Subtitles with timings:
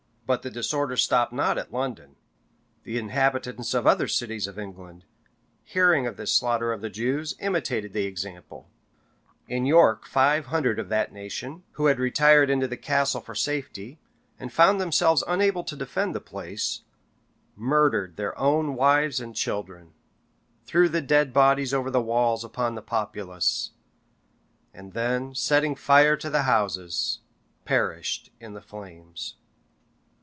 [0.27, 2.15] But the disorder stopped not at London.
[2.85, 5.03] The inhabitants of the other cities of England,
[5.61, 8.69] hearing of this slaughter of the Jews, imitated the example:
[9.49, 13.99] in York five hundred of that nation, who had retired into the castle for safety,
[14.39, 16.83] and found themselves unable to defend the place,
[17.57, 19.91] murdered their own wives and children,
[20.63, 23.71] threw the dead bodies over the walls upon the populace,
[24.73, 27.19] and then setting fire to the houses,
[27.65, 29.35] perished in the flames.